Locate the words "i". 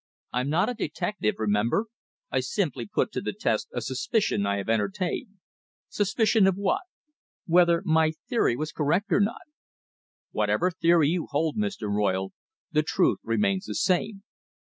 2.31-2.39, 4.47-4.57